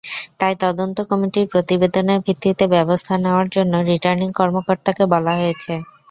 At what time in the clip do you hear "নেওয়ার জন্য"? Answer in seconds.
3.17-3.73